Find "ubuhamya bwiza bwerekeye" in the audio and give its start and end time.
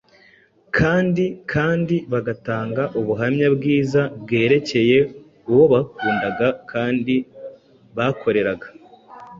2.99-4.97